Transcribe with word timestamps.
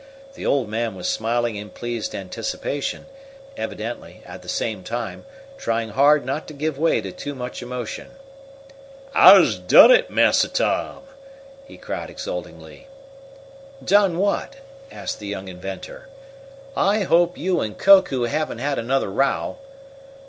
The 0.33 0.47
old 0.47 0.67
man 0.67 0.95
was 0.95 1.07
smiling 1.07 1.55
in 1.55 1.69
pleased 1.69 2.15
anticipation, 2.15 3.05
evidently, 3.55 4.23
at 4.25 4.41
the 4.41 4.49
same 4.49 4.83
time, 4.83 5.27
trying 5.59 5.89
hard 5.89 6.25
not 6.25 6.47
to 6.47 6.55
give 6.55 6.79
way 6.79 7.01
to 7.01 7.11
too 7.11 7.35
much 7.35 7.61
emotion. 7.61 8.07
"I's 9.13 9.59
done 9.59 9.91
it, 9.91 10.09
Massa 10.09 10.47
Tom!" 10.49 11.03
he 11.67 11.77
cried 11.77 12.09
exultingly. 12.09 12.87
"Done 13.85 14.17
what?" 14.17 14.55
asked 14.91 15.19
the 15.19 15.27
young 15.27 15.47
inventor. 15.47 16.07
"I 16.75 17.01
hope 17.03 17.37
you 17.37 17.59
and 17.61 17.77
Koku 17.77 18.23
haven't 18.23 18.57
had 18.57 18.79
another 18.79 19.11
row." 19.11 19.57